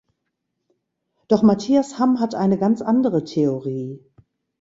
Doch 1.27 1.43
Matthias 1.43 1.99
Hamm 1.99 2.19
hat 2.19 2.33
eine 2.33 2.57
ganz 2.57 2.81
andere 2.81 3.23
Theorie. 3.23 4.03